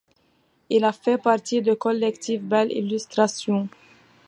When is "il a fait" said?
0.71-1.19